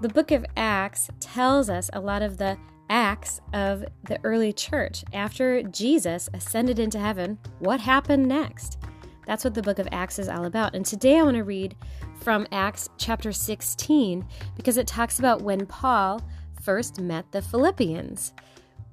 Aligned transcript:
The 0.00 0.08
book 0.08 0.30
of 0.30 0.46
Acts 0.56 1.10
tells 1.20 1.68
us 1.68 1.90
a 1.92 2.00
lot 2.00 2.22
of 2.22 2.38
the 2.38 2.56
acts 2.88 3.42
of 3.52 3.84
the 4.04 4.18
early 4.24 4.50
church. 4.50 5.04
After 5.12 5.62
Jesus 5.62 6.26
ascended 6.32 6.78
into 6.78 6.98
heaven, 6.98 7.38
what 7.58 7.80
happened 7.80 8.26
next? 8.26 8.78
That's 9.26 9.44
what 9.44 9.52
the 9.52 9.60
book 9.60 9.78
of 9.78 9.86
Acts 9.92 10.18
is 10.18 10.30
all 10.30 10.46
about. 10.46 10.74
And 10.74 10.86
today 10.86 11.18
I 11.18 11.22
want 11.22 11.36
to 11.36 11.44
read 11.44 11.76
from 12.22 12.46
Acts 12.50 12.88
chapter 12.96 13.30
16 13.30 14.26
because 14.56 14.78
it 14.78 14.86
talks 14.86 15.18
about 15.18 15.42
when 15.42 15.66
Paul 15.66 16.22
first 16.62 16.98
met 16.98 17.30
the 17.30 17.42
Philippians. 17.42 18.32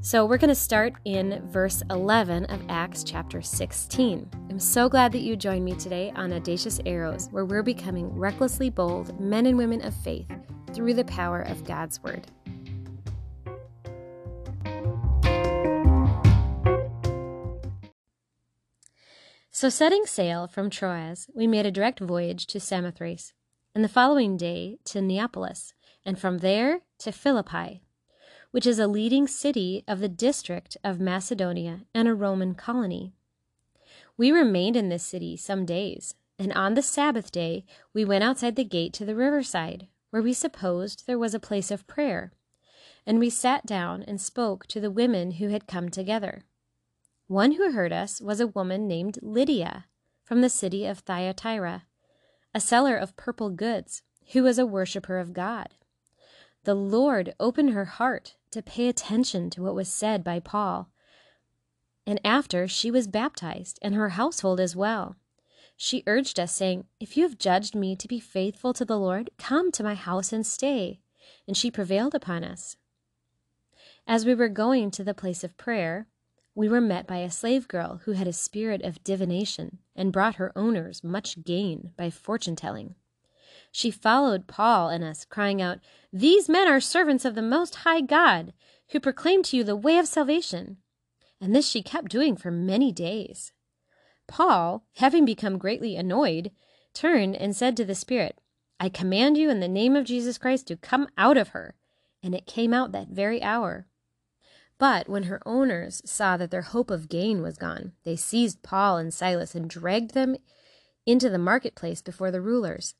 So 0.00 0.26
we're 0.26 0.36
going 0.36 0.48
to 0.48 0.54
start 0.56 0.94
in 1.04 1.46
verse 1.46 1.80
11 1.90 2.46
of 2.46 2.60
Acts 2.68 3.04
chapter 3.04 3.40
16. 3.40 4.28
I'm 4.50 4.58
so 4.58 4.88
glad 4.88 5.12
that 5.12 5.20
you 5.20 5.36
joined 5.36 5.64
me 5.64 5.74
today 5.74 6.12
on 6.16 6.32
Audacious 6.32 6.80
Arrows, 6.86 7.28
where 7.30 7.44
we're 7.44 7.62
becoming 7.62 8.08
recklessly 8.18 8.68
bold 8.68 9.18
men 9.20 9.46
and 9.46 9.56
women 9.56 9.84
of 9.84 9.94
faith 9.94 10.26
through 10.74 10.94
the 10.94 11.04
power 11.04 11.40
of 11.40 11.64
God's 11.64 12.02
Word. 12.02 12.26
So, 19.50 19.68
setting 19.68 20.06
sail 20.06 20.46
from 20.46 20.70
Troas, 20.70 21.28
we 21.34 21.46
made 21.46 21.66
a 21.66 21.72
direct 21.72 22.00
voyage 22.00 22.46
to 22.46 22.60
Samothrace, 22.60 23.32
and 23.74 23.82
the 23.82 23.88
following 23.88 24.36
day 24.36 24.78
to 24.84 25.00
Neapolis, 25.00 25.74
and 26.04 26.18
from 26.18 26.38
there 26.38 26.80
to 26.98 27.10
Philippi 27.10 27.82
which 28.50 28.66
is 28.66 28.78
a 28.78 28.86
leading 28.86 29.26
city 29.26 29.84
of 29.86 30.00
the 30.00 30.08
district 30.08 30.76
of 30.82 31.00
Macedonia 31.00 31.80
and 31.94 32.08
a 32.08 32.14
Roman 32.14 32.54
colony. 32.54 33.12
We 34.16 34.32
remained 34.32 34.76
in 34.76 34.88
this 34.88 35.04
city 35.04 35.36
some 35.36 35.64
days, 35.64 36.14
and 36.38 36.52
on 36.54 36.74
the 36.74 36.82
Sabbath 36.82 37.30
day 37.30 37.64
we 37.92 38.04
went 38.04 38.24
outside 38.24 38.56
the 38.56 38.64
gate 38.64 38.92
to 38.94 39.04
the 39.04 39.14
riverside, 39.14 39.86
where 40.10 40.22
we 40.22 40.32
supposed 40.32 41.06
there 41.06 41.18
was 41.18 41.34
a 41.34 41.40
place 41.40 41.70
of 41.70 41.86
prayer. 41.86 42.32
And 43.06 43.18
we 43.18 43.30
sat 43.30 43.66
down 43.66 44.02
and 44.02 44.20
spoke 44.20 44.66
to 44.66 44.80
the 44.80 44.90
women 44.90 45.32
who 45.32 45.48
had 45.48 45.66
come 45.66 45.88
together. 45.88 46.42
One 47.26 47.52
who 47.52 47.72
heard 47.72 47.92
us 47.92 48.20
was 48.20 48.40
a 48.40 48.46
woman 48.46 48.86
named 48.86 49.18
Lydia 49.22 49.86
from 50.24 50.40
the 50.40 50.50
city 50.50 50.86
of 50.86 51.00
Thyatira, 51.00 51.84
a 52.54 52.60
seller 52.60 52.96
of 52.96 53.16
purple 53.16 53.50
goods, 53.50 54.02
who 54.32 54.42
was 54.42 54.58
a 54.58 54.66
worshipper 54.66 55.18
of 55.18 55.32
God. 55.32 55.68
The 56.64 56.74
Lord 56.74 57.34
opened 57.40 57.70
her 57.70 57.86
heart 57.86 58.34
to 58.50 58.62
pay 58.62 58.88
attention 58.88 59.48
to 59.50 59.62
what 59.62 59.74
was 59.74 59.88
said 59.88 60.22
by 60.24 60.40
Paul. 60.40 60.90
And 62.06 62.20
after 62.24 62.68
she 62.68 62.90
was 62.90 63.06
baptized, 63.06 63.78
and 63.80 63.94
her 63.94 64.10
household 64.10 64.60
as 64.60 64.74
well. 64.74 65.16
She 65.80 66.02
urged 66.08 66.40
us, 66.40 66.52
saying, 66.52 66.86
If 66.98 67.16
you 67.16 67.22
have 67.22 67.38
judged 67.38 67.76
me 67.76 67.94
to 67.94 68.08
be 68.08 68.18
faithful 68.18 68.72
to 68.74 68.84
the 68.84 68.98
Lord, 68.98 69.30
come 69.38 69.70
to 69.70 69.84
my 69.84 69.94
house 69.94 70.32
and 70.32 70.44
stay. 70.44 70.98
And 71.46 71.56
she 71.56 71.70
prevailed 71.70 72.16
upon 72.16 72.42
us. 72.42 72.76
As 74.04 74.26
we 74.26 74.34
were 74.34 74.48
going 74.48 74.90
to 74.90 75.04
the 75.04 75.14
place 75.14 75.44
of 75.44 75.56
prayer, 75.56 76.08
we 76.52 76.68
were 76.68 76.80
met 76.80 77.06
by 77.06 77.18
a 77.18 77.30
slave 77.30 77.68
girl 77.68 78.00
who 78.04 78.12
had 78.12 78.26
a 78.26 78.32
spirit 78.32 78.82
of 78.82 79.04
divination 79.04 79.78
and 79.94 80.12
brought 80.12 80.34
her 80.34 80.50
owners 80.56 81.04
much 81.04 81.44
gain 81.44 81.92
by 81.96 82.10
fortune 82.10 82.56
telling. 82.56 82.96
She 83.70 83.92
followed 83.92 84.48
Paul 84.48 84.88
and 84.88 85.04
us, 85.04 85.24
crying 85.24 85.62
out, 85.62 85.78
These 86.12 86.48
men 86.48 86.66
are 86.66 86.80
servants 86.80 87.24
of 87.24 87.36
the 87.36 87.42
Most 87.42 87.76
High 87.76 88.00
God, 88.00 88.52
who 88.88 88.98
proclaim 88.98 89.44
to 89.44 89.56
you 89.56 89.62
the 89.62 89.76
way 89.76 89.96
of 89.96 90.08
salvation. 90.08 90.78
And 91.40 91.54
this 91.54 91.68
she 91.68 91.82
kept 91.82 92.10
doing 92.10 92.34
for 92.36 92.50
many 92.50 92.90
days. 92.90 93.52
Paul, 94.28 94.84
having 94.96 95.24
become 95.24 95.58
greatly 95.58 95.96
annoyed, 95.96 96.52
turned 96.94 97.34
and 97.34 97.56
said 97.56 97.76
to 97.76 97.84
the 97.84 97.94
Spirit, 97.94 98.40
I 98.78 98.88
command 98.88 99.36
you 99.36 99.50
in 99.50 99.58
the 99.58 99.66
name 99.66 99.96
of 99.96 100.04
Jesus 100.04 100.38
Christ 100.38 100.68
to 100.68 100.76
come 100.76 101.08
out 101.18 101.36
of 101.36 101.48
her. 101.48 101.74
And 102.22 102.34
it 102.34 102.46
came 102.46 102.72
out 102.72 102.92
that 102.92 103.08
very 103.08 103.42
hour. 103.42 103.86
But 104.78 105.08
when 105.08 105.24
her 105.24 105.40
owners 105.44 106.00
saw 106.04 106.36
that 106.36 106.52
their 106.52 106.62
hope 106.62 106.90
of 106.90 107.08
gain 107.08 107.42
was 107.42 107.56
gone, 107.56 107.92
they 108.04 108.14
seized 108.14 108.62
Paul 108.62 108.96
and 108.98 109.12
Silas 109.12 109.54
and 109.54 109.68
dragged 109.68 110.14
them 110.14 110.36
into 111.04 111.28
the 111.28 111.38
marketplace 111.38 112.00
before 112.00 112.30
the 112.30 112.40
rulers. 112.40 112.94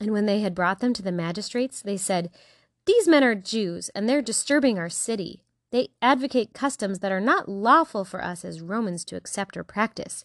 And 0.00 0.12
when 0.12 0.26
they 0.26 0.40
had 0.40 0.54
brought 0.54 0.80
them 0.80 0.92
to 0.94 1.02
the 1.02 1.12
magistrates, 1.12 1.80
they 1.80 1.96
said, 1.96 2.30
These 2.84 3.08
men 3.08 3.24
are 3.24 3.34
Jews, 3.34 3.88
and 3.90 4.08
they're 4.08 4.20
disturbing 4.20 4.78
our 4.78 4.90
city. 4.90 5.44
They 5.70 5.88
advocate 6.02 6.52
customs 6.52 6.98
that 6.98 7.12
are 7.12 7.20
not 7.20 7.48
lawful 7.48 8.04
for 8.04 8.22
us 8.22 8.44
as 8.44 8.60
Romans 8.60 9.04
to 9.06 9.16
accept 9.16 9.56
or 9.56 9.64
practice. 9.64 10.24